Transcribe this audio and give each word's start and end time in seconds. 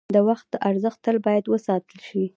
د 0.15 0.17
وخت 0.29 0.49
ارزښت 0.69 0.99
تل 1.05 1.17
باید 1.27 1.45
وساتل 1.53 1.99
شي. 2.07 2.23